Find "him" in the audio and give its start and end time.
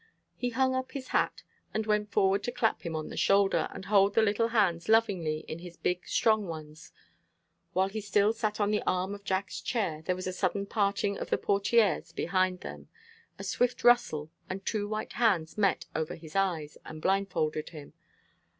2.81-2.95, 17.69-17.93